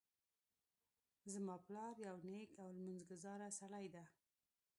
زما 1.33 1.55
پلار 1.65 1.93
یو 2.07 2.17
نیک 2.31 2.49
او 2.61 2.67
لمونځ 2.77 3.01
ګذاره 3.11 3.47
سړی 3.59 3.85
ده 3.95 4.03